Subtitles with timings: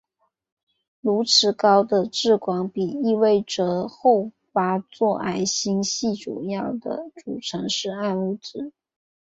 [1.01, 8.71] 如此高的质光比意味着后发座矮星系主要的组成是暗物质。